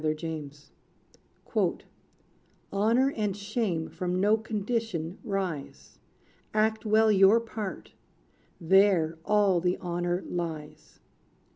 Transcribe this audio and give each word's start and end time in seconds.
=The 0.03 0.17
Shoemaker= 0.17 1.85
"Honor 2.73 3.11
and 3.15 3.37
shame 3.37 3.87
from 3.87 4.19
no 4.19 4.35
condition 4.35 5.19
rise. 5.23 5.99
Act 6.55 6.87
well 6.87 7.11
your 7.11 7.39
part: 7.39 7.91
there 8.59 9.19
all 9.23 9.61
the 9.61 9.77
honor 9.77 10.23
lies." 10.27 11.01